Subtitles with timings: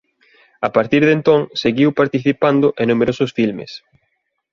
[0.67, 3.71] A partir de entón seguiu participando en numerosos filmes.